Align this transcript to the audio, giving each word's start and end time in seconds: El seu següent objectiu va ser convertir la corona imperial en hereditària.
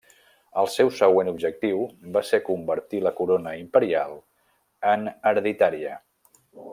El 0.61 0.69
seu 0.75 0.87
següent 0.99 1.27
objectiu 1.31 1.83
va 2.15 2.23
ser 2.31 2.39
convertir 2.49 3.01
la 3.09 3.13
corona 3.21 3.53
imperial 3.61 4.17
en 4.97 5.05
hereditària. 5.33 5.93